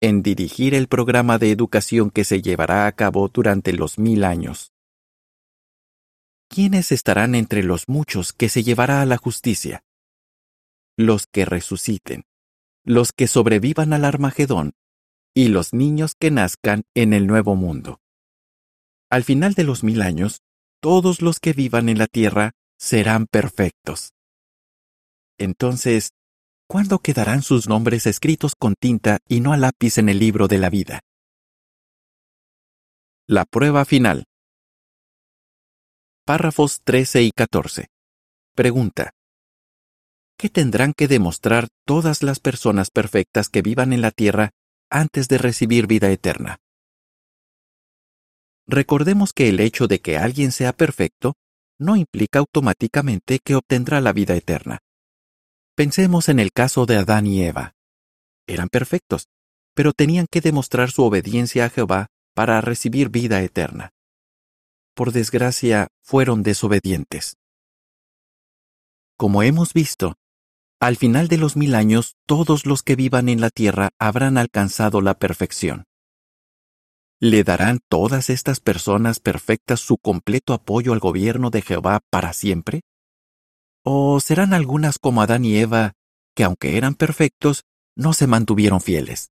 en 0.00 0.22
dirigir 0.22 0.72
el 0.74 0.88
programa 0.88 1.36
de 1.36 1.50
educación 1.50 2.10
que 2.10 2.24
se 2.24 2.40
llevará 2.40 2.86
a 2.86 2.92
cabo 2.92 3.28
durante 3.28 3.74
los 3.74 3.98
mil 3.98 4.24
años. 4.24 4.72
¿Quiénes 6.48 6.90
estarán 6.90 7.34
entre 7.34 7.62
los 7.62 7.86
muchos 7.86 8.32
que 8.32 8.48
se 8.48 8.62
llevará 8.62 9.02
a 9.02 9.04
la 9.04 9.18
justicia? 9.18 9.82
los 10.96 11.26
que 11.26 11.44
resuciten, 11.44 12.24
los 12.82 13.12
que 13.12 13.26
sobrevivan 13.26 13.92
al 13.92 14.06
Armagedón 14.06 14.72
y 15.34 15.48
los 15.48 15.72
niños 15.72 16.14
que 16.18 16.30
nazcan 16.30 16.82
en 16.94 17.12
el 17.12 17.26
nuevo 17.26 17.54
mundo. 17.54 18.00
Al 19.10 19.24
final 19.24 19.54
de 19.54 19.64
los 19.64 19.84
mil 19.84 20.02
años, 20.02 20.40
todos 20.80 21.22
los 21.22 21.38
que 21.40 21.52
vivan 21.52 21.88
en 21.88 21.98
la 21.98 22.06
tierra 22.06 22.52
serán 22.78 23.26
perfectos. 23.26 24.12
Entonces, 25.38 26.10
¿cuándo 26.68 26.98
quedarán 26.98 27.42
sus 27.42 27.68
nombres 27.68 28.06
escritos 28.06 28.54
con 28.54 28.74
tinta 28.74 29.18
y 29.28 29.40
no 29.40 29.52
a 29.52 29.56
lápiz 29.56 29.98
en 29.98 30.08
el 30.08 30.18
libro 30.18 30.48
de 30.48 30.58
la 30.58 30.70
vida? 30.70 31.00
La 33.26 33.44
prueba 33.44 33.84
final. 33.84 34.24
Párrafos 36.24 36.80
13 36.84 37.22
y 37.22 37.30
14. 37.32 37.88
Pregunta. 38.54 39.12
¿qué 40.42 40.48
tendrán 40.48 40.92
que 40.92 41.06
demostrar 41.06 41.68
todas 41.86 42.24
las 42.24 42.40
personas 42.40 42.90
perfectas 42.90 43.48
que 43.48 43.62
vivan 43.62 43.92
en 43.92 44.00
la 44.00 44.10
tierra 44.10 44.50
antes 44.92 45.26
de 45.28 45.38
recibir 45.38 45.86
vida 45.86 46.10
eterna? 46.10 46.58
Recordemos 48.66 49.32
que 49.32 49.48
el 49.48 49.60
hecho 49.60 49.88
de 49.88 50.00
que 50.00 50.18
alguien 50.18 50.52
sea 50.52 50.72
perfecto 50.72 51.34
no 51.78 51.96
implica 51.96 52.38
automáticamente 52.38 53.40
que 53.40 53.56
obtendrá 53.56 54.00
la 54.00 54.12
vida 54.12 54.34
eterna. 54.34 54.78
Pensemos 55.74 56.28
en 56.28 56.38
el 56.38 56.52
caso 56.52 56.86
de 56.86 56.96
Adán 56.96 57.26
y 57.26 57.42
Eva. 57.42 57.74
Eran 58.46 58.68
perfectos, 58.68 59.26
pero 59.74 59.92
tenían 59.92 60.26
que 60.30 60.40
demostrar 60.40 60.90
su 60.90 61.02
obediencia 61.02 61.64
a 61.64 61.70
Jehová 61.70 62.06
para 62.34 62.60
recibir 62.60 63.08
vida 63.08 63.42
eterna. 63.42 63.90
Por 64.94 65.12
desgracia, 65.12 65.88
fueron 66.02 66.42
desobedientes. 66.42 67.36
Como 69.16 69.42
hemos 69.42 69.72
visto, 69.72 70.14
al 70.82 70.96
final 70.96 71.28
de 71.28 71.38
los 71.38 71.56
mil 71.56 71.76
años, 71.76 72.16
todos 72.26 72.66
los 72.66 72.82
que 72.82 72.96
vivan 72.96 73.28
en 73.28 73.40
la 73.40 73.50
tierra 73.50 73.90
habrán 74.00 74.36
alcanzado 74.36 75.00
la 75.00 75.14
perfección. 75.14 75.84
¿Le 77.20 77.44
darán 77.44 77.78
todas 77.88 78.28
estas 78.30 78.58
personas 78.58 79.20
perfectas 79.20 79.78
su 79.78 79.96
completo 79.96 80.52
apoyo 80.54 80.92
al 80.92 80.98
gobierno 80.98 81.50
de 81.50 81.62
Jehová 81.62 82.00
para 82.10 82.32
siempre? 82.32 82.80
¿O 83.84 84.18
serán 84.18 84.52
algunas 84.52 84.98
como 84.98 85.22
Adán 85.22 85.44
y 85.44 85.56
Eva, 85.56 85.92
que 86.34 86.42
aunque 86.42 86.76
eran 86.76 86.96
perfectos, 86.96 87.62
no 87.94 88.12
se 88.12 88.26
mantuvieron 88.26 88.80
fieles? 88.80 89.30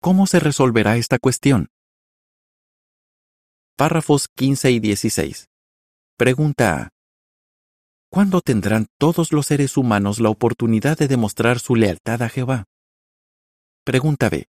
¿Cómo 0.00 0.26
se 0.26 0.40
resolverá 0.40 0.96
esta 0.96 1.20
cuestión? 1.20 1.68
Párrafos 3.76 4.26
15 4.34 4.72
y 4.72 4.80
16. 4.80 5.48
Pregunta 6.16 6.74
A. 6.74 6.99
¿Cuándo 8.12 8.40
tendrán 8.40 8.88
todos 8.98 9.30
los 9.30 9.46
seres 9.46 9.76
humanos 9.76 10.18
la 10.18 10.30
oportunidad 10.30 10.98
de 10.98 11.06
demostrar 11.06 11.60
su 11.60 11.76
lealtad 11.76 12.22
a 12.22 12.28
Jehová? 12.28 12.64
Pregunta 13.84 14.28
B. 14.28 14.48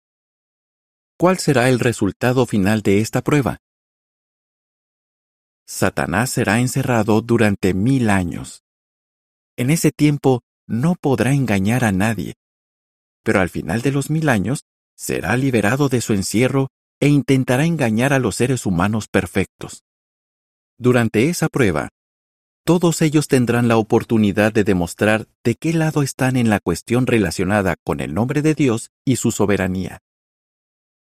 ¿Cuál 1.18 1.38
será 1.38 1.70
el 1.70 1.80
resultado 1.80 2.44
final 2.44 2.82
de 2.82 3.00
esta 3.00 3.22
prueba? 3.22 3.56
Satanás 5.66 6.28
será 6.28 6.60
encerrado 6.60 7.22
durante 7.22 7.72
mil 7.72 8.10
años. 8.10 8.62
En 9.56 9.70
ese 9.70 9.90
tiempo 9.90 10.42
no 10.66 10.94
podrá 10.94 11.32
engañar 11.32 11.82
a 11.82 11.92
nadie, 11.92 12.34
pero 13.22 13.40
al 13.40 13.48
final 13.48 13.80
de 13.80 13.90
los 13.90 14.10
mil 14.10 14.28
años 14.28 14.64
será 14.94 15.34
liberado 15.38 15.88
de 15.88 16.02
su 16.02 16.12
encierro 16.12 16.68
e 17.00 17.08
intentará 17.08 17.64
engañar 17.64 18.12
a 18.12 18.18
los 18.18 18.36
seres 18.36 18.66
humanos 18.66 19.08
perfectos. 19.08 19.82
Durante 20.76 21.30
esa 21.30 21.48
prueba, 21.48 21.88
todos 22.66 23.00
ellos 23.00 23.28
tendrán 23.28 23.68
la 23.68 23.76
oportunidad 23.76 24.52
de 24.52 24.64
demostrar 24.64 25.28
de 25.44 25.54
qué 25.54 25.72
lado 25.72 26.02
están 26.02 26.36
en 26.36 26.50
la 26.50 26.58
cuestión 26.58 27.06
relacionada 27.06 27.76
con 27.84 28.00
el 28.00 28.12
nombre 28.12 28.42
de 28.42 28.54
Dios 28.54 28.90
y 29.04 29.16
su 29.16 29.30
soberanía. 29.30 30.00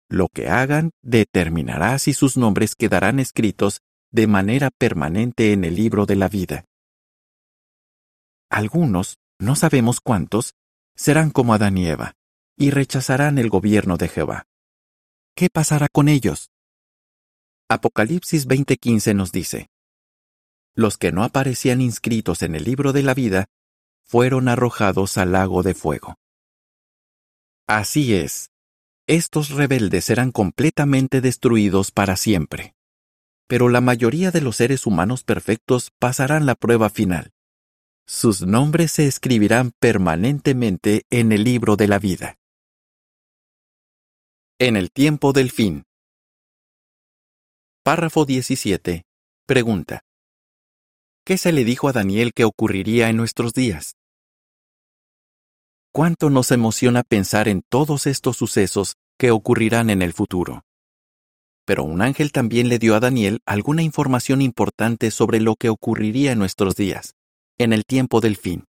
Lo 0.09 0.27
que 0.27 0.49
hagan 0.49 0.91
determinará 1.03 2.01
si 2.01 2.15
sus 2.15 2.37
nombres 2.37 2.75
quedarán 2.75 3.21
escritos 3.21 3.81
de 4.11 4.27
manera 4.27 4.71
permanente 4.77 5.53
en 5.53 5.63
el 5.63 5.77
libro 5.77 6.05
de 6.05 6.17
la 6.17 6.29
vida. 6.29 6.65
Algunos, 8.51 9.19
no 9.39 9.55
sabemos 9.55 10.01
cuántos, 10.01 10.55
serán 10.97 11.31
como 11.31 11.55
Adán 11.55 11.79
y 11.79 11.87
Eva, 11.87 12.15
y 12.59 12.71
rechazarán 12.71 13.39
el 13.39 13.51
gobierno 13.51 13.97
de 13.97 14.09
Jehová. 14.09 14.47
¿Qué 15.37 15.49
pasará 15.49 15.87
con 15.93 16.09
ellos? 16.09 16.51
Apocalipsis 17.69 18.49
20:15 18.49 19.15
nos 19.15 19.31
dice, 19.31 19.69
los 20.77 20.99
que 20.99 21.11
no 21.11 21.25
aparecían 21.25 21.81
inscritos 21.81 22.43
en 22.43 22.55
el 22.55 22.63
libro 22.65 22.93
de 22.93 23.03
la 23.03 23.15
vida 23.15 23.47
fueron 24.05 24.47
arrojados 24.49 25.19
al 25.19 25.33
lago 25.33 25.65
de 25.65 25.75
fuego. 25.75 26.15
Así 27.67 28.15
es, 28.15 28.51
estos 29.09 29.51
rebeldes 29.51 30.05
serán 30.05 30.31
completamente 30.31 31.21
destruidos 31.21 31.91
para 31.91 32.17
siempre. 32.17 32.75
Pero 33.49 33.69
la 33.69 33.81
mayoría 33.81 34.31
de 34.31 34.41
los 34.41 34.57
seres 34.57 34.87
humanos 34.87 35.25
perfectos 35.25 35.91
pasarán 35.99 36.47
la 36.47 36.55
prueba 36.55 36.91
final. 36.91 37.33
Sus 38.07 38.43
nombres 38.43 38.93
se 38.93 39.07
escribirán 39.07 39.73
permanentemente 39.81 41.07
en 41.11 41.33
el 41.33 41.43
libro 41.43 41.77
de 41.77 41.89
la 41.89 41.99
vida. 41.99 42.37
En 44.59 44.77
el 44.77 44.91
tiempo 44.91 45.33
del 45.33 45.51
fin. 45.51 45.85
Párrafo 47.83 48.25
17. 48.25 49.05
Pregunta. 49.47 50.06
¿Qué 51.27 51.39
se 51.39 51.51
le 51.51 51.65
dijo 51.65 51.89
a 51.89 51.93
Daniel 51.93 52.31
que 52.33 52.45
ocurriría 52.45 53.09
en 53.09 53.17
nuestros 53.17 53.53
días? 53.53 53.97
¿Cuánto 55.93 56.31
nos 56.31 56.53
emociona 56.53 57.03
pensar 57.03 57.49
en 57.49 57.63
todos 57.69 58.07
estos 58.07 58.37
sucesos 58.37 58.95
que 59.19 59.33
ocurrirán 59.33 59.91
en 59.91 60.03
el 60.03 60.13
futuro? 60.13 60.63
Pero 61.65 61.83
un 61.83 62.01
ángel 62.01 62.31
también 62.31 62.69
le 62.69 62.79
dio 62.79 62.95
a 62.95 63.01
Daniel 63.01 63.41
alguna 63.45 63.83
información 63.83 64.41
importante 64.41 65.11
sobre 65.11 65.41
lo 65.41 65.57
que 65.57 65.69
ocurriría 65.69 66.31
en 66.31 66.39
nuestros 66.39 66.77
días, 66.77 67.17
en 67.59 67.73
el 67.73 67.85
tiempo 67.85 68.21
del 68.21 68.37
fin. 68.37 68.65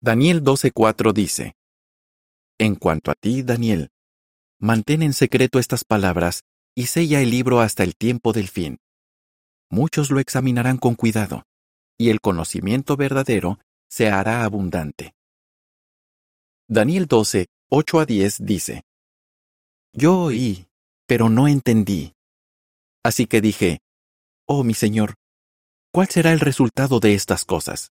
Daniel 0.00 0.42
12:4 0.42 1.12
dice, 1.12 1.54
En 2.58 2.74
cuanto 2.74 3.12
a 3.12 3.14
ti, 3.14 3.44
Daniel, 3.44 3.90
mantén 4.58 5.00
en 5.04 5.12
secreto 5.12 5.60
estas 5.60 5.84
palabras 5.84 6.42
y 6.74 6.86
sella 6.86 7.20
el 7.20 7.30
libro 7.30 7.60
hasta 7.60 7.84
el 7.84 7.94
tiempo 7.94 8.32
del 8.32 8.48
fin 8.48 8.78
muchos 9.74 10.10
lo 10.10 10.20
examinarán 10.20 10.78
con 10.78 10.94
cuidado, 10.94 11.42
y 11.98 12.10
el 12.10 12.20
conocimiento 12.20 12.96
verdadero 12.96 13.58
se 13.88 14.08
hará 14.08 14.44
abundante. 14.44 15.14
Daniel 16.68 17.06
12, 17.06 17.46
8 17.70 18.00
a 18.00 18.06
10 18.06 18.46
dice, 18.46 18.82
Yo 19.92 20.22
oí, 20.22 20.66
pero 21.06 21.28
no 21.28 21.48
entendí. 21.48 22.14
Así 23.02 23.26
que 23.26 23.40
dije, 23.40 23.80
Oh 24.46 24.62
mi 24.62 24.74
Señor, 24.74 25.14
¿cuál 25.92 26.08
será 26.08 26.32
el 26.32 26.40
resultado 26.40 27.00
de 27.00 27.14
estas 27.14 27.44
cosas? 27.44 27.90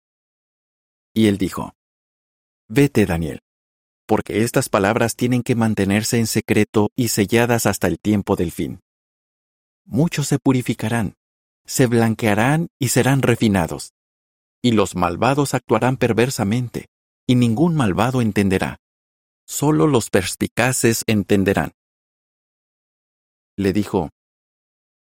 Y 1.14 1.28
él 1.28 1.38
dijo, 1.38 1.75
Vete, 2.68 3.06
Daniel, 3.06 3.40
porque 4.06 4.42
estas 4.42 4.68
palabras 4.68 5.14
tienen 5.14 5.42
que 5.42 5.54
mantenerse 5.54 6.18
en 6.18 6.26
secreto 6.26 6.90
y 6.97 7.08
selladas 7.08 7.66
hasta 7.66 7.87
el 7.87 7.99
tiempo 7.99 8.37
del 8.37 8.50
fin. 8.52 8.80
Muchos 9.85 10.28
se 10.28 10.38
purificarán, 10.38 11.14
se 11.68 11.87
blanquearán 11.87 12.68
y 12.80 12.88
serán 12.88 13.20
refinados. 13.22 13.92
Y 14.62 14.72
los 14.72 14.96
malvados 14.96 15.54
actuarán 15.54 15.98
perversamente, 15.98 16.87
y 17.26 17.34
ningún 17.37 17.76
malvado 17.76 18.22
entenderá. 18.22 18.78
Solo 19.46 19.87
los 19.87 20.10
perspicaces 20.10 21.04
entenderán. 21.06 21.72
Le 23.56 23.72
dijo, 23.72 24.10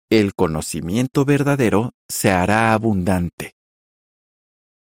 El 0.10 0.36
conocimiento 0.36 1.24
verdadero 1.24 1.94
se 2.10 2.30
hará 2.30 2.74
abundante. 2.74 3.54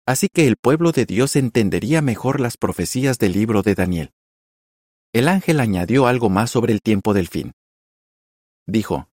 Así 0.05 0.27
que 0.27 0.47
el 0.47 0.57
pueblo 0.57 0.91
de 0.91 1.05
Dios 1.05 1.35
entendería 1.35 2.01
mejor 2.01 2.41
las 2.41 2.57
profecías 2.57 3.17
del 3.17 3.31
libro 3.31 3.61
de 3.61 3.75
Daniel. 3.75 4.11
El 5.13 5.27
ángel 5.27 5.59
añadió 5.59 6.07
algo 6.07 6.29
más 6.29 6.51
sobre 6.51 6.73
el 6.73 6.81
tiempo 6.81 7.13
del 7.13 7.27
fin. 7.27 7.53
Dijo, 8.67 9.10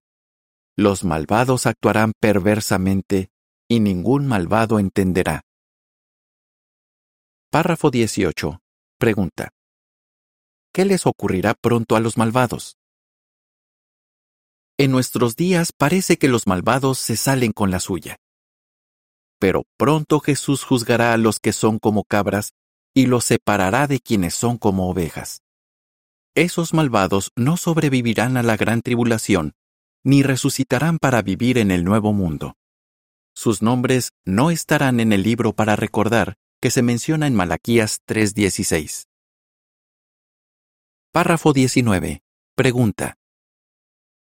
los 0.79 1.03
malvados 1.03 1.65
actuarán 1.65 2.13
perversamente 2.21 3.31
y 3.67 3.81
ningún 3.81 4.27
malvado 4.27 4.79
entenderá. 4.79 5.41
Párrafo 7.51 7.91
18. 7.91 8.61
Pregunta. 8.97 9.49
¿Qué 10.73 10.85
les 10.85 11.05
ocurrirá 11.05 11.53
pronto 11.53 11.97
a 11.97 11.99
los 11.99 12.17
malvados? 12.17 12.77
En 14.77 14.91
nuestros 14.91 15.35
días 15.35 15.73
parece 15.77 16.17
que 16.17 16.29
los 16.29 16.47
malvados 16.47 16.97
se 16.97 17.17
salen 17.17 17.51
con 17.51 17.71
la 17.71 17.81
suya. 17.81 18.15
Pero 19.37 19.63
pronto 19.75 20.21
Jesús 20.21 20.63
juzgará 20.63 21.11
a 21.11 21.17
los 21.17 21.41
que 21.41 21.51
son 21.51 21.79
como 21.79 22.05
cabras 22.05 22.53
y 22.93 23.07
los 23.07 23.25
separará 23.25 23.87
de 23.87 23.99
quienes 23.99 24.33
son 24.33 24.57
como 24.57 24.89
ovejas. 24.89 25.41
Esos 26.35 26.73
malvados 26.73 27.31
no 27.35 27.57
sobrevivirán 27.57 28.37
a 28.37 28.43
la 28.43 28.55
gran 28.55 28.81
tribulación 28.81 29.55
ni 30.03 30.23
resucitarán 30.23 30.97
para 30.97 31.21
vivir 31.21 31.57
en 31.57 31.71
el 31.71 31.83
nuevo 31.83 32.13
mundo. 32.13 32.55
Sus 33.33 33.61
nombres 33.61 34.11
no 34.25 34.51
estarán 34.51 34.99
en 34.99 35.13
el 35.13 35.23
libro 35.23 35.53
para 35.53 35.75
recordar 35.75 36.35
que 36.61 36.71
se 36.71 36.81
menciona 36.81 37.27
en 37.27 37.35
Malaquías 37.35 38.01
3:16. 38.05 39.07
Párrafo 41.11 41.53
19. 41.53 42.21
Pregunta. 42.55 43.15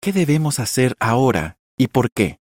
¿Qué 0.02 0.12
debemos 0.12 0.60
hacer 0.60 0.94
ahora 1.00 1.58
y 1.76 1.88
por 1.88 2.10
qué? 2.10 2.38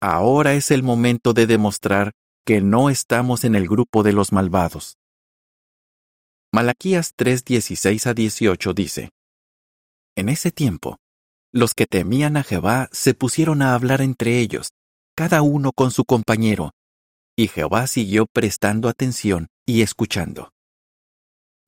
Ahora 0.00 0.54
es 0.54 0.70
el 0.70 0.82
momento 0.82 1.32
de 1.32 1.46
demostrar 1.46 2.12
que 2.44 2.60
no 2.60 2.90
estamos 2.90 3.44
en 3.44 3.54
el 3.54 3.68
grupo 3.68 4.02
de 4.02 4.12
los 4.12 4.32
malvados. 4.32 4.96
Malaquías 6.52 7.14
3:16 7.16 8.06
a 8.06 8.14
18 8.14 8.74
dice, 8.74 9.10
En 10.16 10.28
ese 10.28 10.50
tiempo, 10.50 10.98
los 11.52 11.74
que 11.74 11.86
temían 11.86 12.36
a 12.36 12.42
Jehová 12.42 12.88
se 12.92 13.14
pusieron 13.14 13.62
a 13.62 13.74
hablar 13.74 14.00
entre 14.00 14.38
ellos, 14.38 14.72
cada 15.14 15.42
uno 15.42 15.72
con 15.72 15.90
su 15.90 16.04
compañero, 16.04 16.72
y 17.36 17.48
Jehová 17.48 17.86
siguió 17.86 18.26
prestando 18.26 18.88
atención 18.88 19.48
y 19.66 19.82
escuchando. 19.82 20.52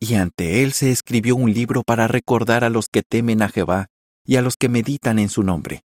Y 0.00 0.14
ante 0.14 0.62
él 0.62 0.72
se 0.72 0.90
escribió 0.90 1.36
un 1.36 1.52
libro 1.52 1.82
para 1.82 2.08
recordar 2.08 2.64
a 2.64 2.70
los 2.70 2.88
que 2.88 3.02
temen 3.02 3.42
a 3.42 3.48
Jehová 3.48 3.88
y 4.24 4.36
a 4.36 4.42
los 4.42 4.56
que 4.56 4.68
meditan 4.68 5.18
en 5.18 5.28
su 5.28 5.42
nombre. 5.42 5.82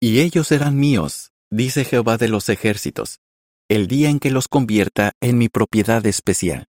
Y 0.00 0.20
ellos 0.20 0.48
serán 0.48 0.76
míos, 0.76 1.32
dice 1.50 1.84
Jehová 1.84 2.16
de 2.18 2.28
los 2.28 2.48
ejércitos, 2.48 3.20
el 3.68 3.86
día 3.86 4.10
en 4.10 4.18
que 4.18 4.30
los 4.30 4.48
convierta 4.48 5.12
en 5.20 5.38
mi 5.38 5.48
propiedad 5.48 6.04
especial. 6.06 6.66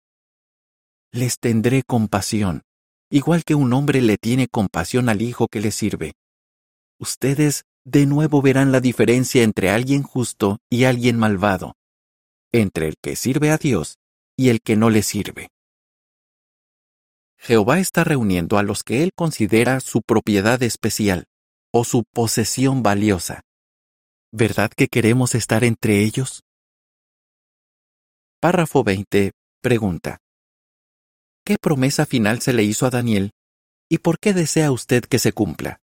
Les 1.12 1.38
tendré 1.38 1.82
compasión, 1.82 2.62
igual 3.10 3.44
que 3.44 3.54
un 3.54 3.72
hombre 3.72 4.00
le 4.02 4.18
tiene 4.18 4.48
compasión 4.48 5.08
al 5.08 5.22
hijo 5.22 5.48
que 5.48 5.60
le 5.60 5.70
sirve. 5.70 6.14
Ustedes 6.98 7.64
de 7.84 8.06
nuevo 8.06 8.42
verán 8.42 8.72
la 8.72 8.80
diferencia 8.80 9.42
entre 9.42 9.70
alguien 9.70 10.02
justo 10.02 10.58
y 10.68 10.84
alguien 10.84 11.18
malvado, 11.18 11.76
entre 12.52 12.88
el 12.88 12.96
que 13.00 13.14
sirve 13.14 13.50
a 13.50 13.58
Dios 13.58 13.98
y 14.36 14.48
el 14.48 14.60
que 14.60 14.76
no 14.76 14.90
le 14.90 15.02
sirve. 15.02 15.50
Jehová 17.38 17.78
está 17.78 18.02
reuniendo 18.02 18.58
a 18.58 18.62
los 18.62 18.82
que 18.82 19.02
él 19.02 19.12
considera 19.14 19.80
su 19.80 20.02
propiedad 20.02 20.62
especial 20.62 21.26
o 21.72 21.84
su 21.84 22.04
posesión 22.12 22.82
valiosa. 22.82 23.42
¿Verdad 24.32 24.70
que 24.74 24.88
queremos 24.88 25.34
estar 25.34 25.62
entre 25.62 26.02
ellos? 26.02 26.42
Párrafo 28.40 28.82
20. 28.82 29.32
Pregunta. 29.62 30.18
¿Qué 31.46 31.58
promesa 31.58 32.06
final 32.06 32.40
se 32.40 32.52
le 32.52 32.64
hizo 32.64 32.86
a 32.86 32.90
Daniel 32.90 33.30
y 33.88 33.98
por 33.98 34.18
qué 34.18 34.34
desea 34.34 34.72
usted 34.72 35.04
que 35.04 35.20
se 35.20 35.32
cumpla? 35.32 35.78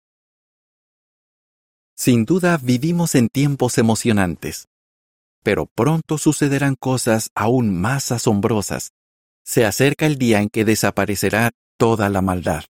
Sin 1.95 2.25
duda 2.25 2.57
vivimos 2.57 3.15
en 3.15 3.29
tiempos 3.29 3.77
emocionantes, 3.77 4.69
pero 5.45 5.67
pronto 5.67 6.17
sucederán 6.17 6.77
cosas 6.77 7.29
aún 7.35 7.79
más 7.79 8.11
asombrosas. 8.11 8.93
Se 9.45 9.67
acerca 9.67 10.07
el 10.07 10.17
día 10.17 10.41
en 10.41 10.49
que 10.49 10.65
desaparecerá 10.65 11.51
toda 11.77 12.09
la 12.09 12.23
maldad. 12.23 12.65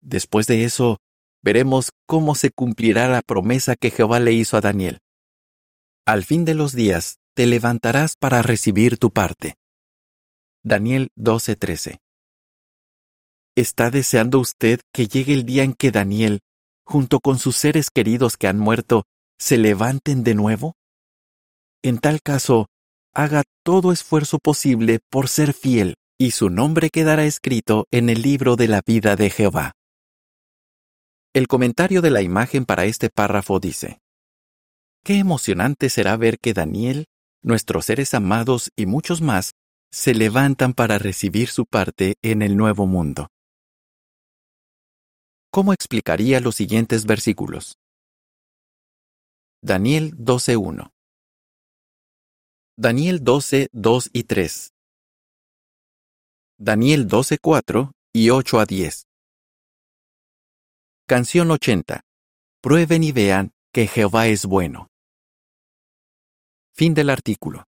Después 0.00 0.46
de 0.46 0.64
eso, 0.64 0.96
veremos 1.42 1.90
cómo 2.06 2.34
se 2.34 2.50
cumplirá 2.50 3.06
la 3.08 3.20
promesa 3.20 3.76
que 3.76 3.90
Jehová 3.90 4.18
le 4.18 4.32
hizo 4.32 4.56
a 4.56 4.62
Daniel. 4.62 5.00
Al 6.06 6.24
fin 6.24 6.46
de 6.46 6.54
los 6.54 6.72
días, 6.72 7.18
te 7.34 7.44
levantarás 7.44 8.16
para 8.18 8.40
recibir 8.40 8.96
tu 8.96 9.10
parte. 9.10 9.57
Daniel 10.64 11.10
12:13. 11.16 11.98
¿Está 13.56 13.90
deseando 13.90 14.40
usted 14.40 14.80
que 14.92 15.06
llegue 15.06 15.32
el 15.32 15.44
día 15.44 15.62
en 15.62 15.72
que 15.72 15.90
Daniel, 15.90 16.40
junto 16.84 17.20
con 17.20 17.38
sus 17.38 17.56
seres 17.56 17.90
queridos 17.90 18.36
que 18.36 18.48
han 18.48 18.58
muerto, 18.58 19.04
se 19.38 19.56
levanten 19.56 20.24
de 20.24 20.34
nuevo? 20.34 20.74
En 21.82 21.98
tal 21.98 22.20
caso, 22.22 22.66
haga 23.14 23.44
todo 23.64 23.92
esfuerzo 23.92 24.38
posible 24.38 24.98
por 25.10 25.28
ser 25.28 25.52
fiel, 25.52 25.94
y 26.18 26.32
su 26.32 26.50
nombre 26.50 26.90
quedará 26.90 27.24
escrito 27.24 27.86
en 27.92 28.10
el 28.10 28.22
libro 28.22 28.56
de 28.56 28.66
la 28.66 28.82
vida 28.84 29.14
de 29.14 29.30
Jehová. 29.30 29.72
El 31.34 31.46
comentario 31.46 32.02
de 32.02 32.10
la 32.10 32.22
imagen 32.22 32.64
para 32.64 32.84
este 32.84 33.10
párrafo 33.10 33.60
dice, 33.60 34.00
Qué 35.04 35.18
emocionante 35.18 35.88
será 35.88 36.16
ver 36.16 36.38
que 36.40 36.52
Daniel, 36.52 37.06
nuestros 37.42 37.84
seres 37.84 38.12
amados 38.14 38.70
y 38.76 38.86
muchos 38.86 39.20
más 39.20 39.52
se 39.90 40.14
levantan 40.14 40.74
para 40.74 40.98
recibir 40.98 41.48
su 41.48 41.66
parte 41.66 42.16
en 42.22 42.42
el 42.42 42.56
nuevo 42.56 42.86
mundo. 42.86 43.28
¿Cómo 45.50 45.72
explicaría 45.72 46.40
los 46.40 46.56
siguientes 46.56 47.06
versículos? 47.06 47.78
Daniel 49.62 50.14
12.1 50.16 50.90
Daniel 52.76 53.24
12, 53.24 53.70
2 53.72 54.10
y 54.12 54.22
3. 54.22 54.72
Daniel 56.58 57.08
12, 57.08 57.38
4 57.38 57.92
y 58.12 58.30
8 58.30 58.60
a 58.60 58.66
10. 58.66 59.06
Canción 61.08 61.50
80. 61.50 62.02
Prueben 62.60 63.02
y 63.02 63.10
vean 63.10 63.50
que 63.72 63.88
Jehová 63.88 64.28
es 64.28 64.46
bueno. 64.46 64.88
Fin 66.72 66.94
del 66.94 67.10
artículo. 67.10 67.67